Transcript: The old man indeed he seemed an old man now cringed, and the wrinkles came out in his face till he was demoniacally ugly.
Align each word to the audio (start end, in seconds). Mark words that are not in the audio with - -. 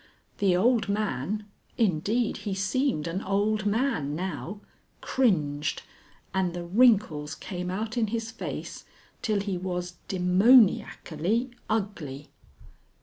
The 0.39 0.57
old 0.57 0.89
man 0.89 1.45
indeed 1.77 2.37
he 2.37 2.55
seemed 2.55 3.05
an 3.05 3.21
old 3.21 3.67
man 3.67 4.15
now 4.15 4.59
cringed, 4.99 5.83
and 6.33 6.55
the 6.55 6.63
wrinkles 6.65 7.35
came 7.35 7.69
out 7.69 7.97
in 7.97 8.07
his 8.07 8.31
face 8.31 8.83
till 9.21 9.41
he 9.41 9.59
was 9.59 9.97
demoniacally 10.07 11.51
ugly. 11.69 12.29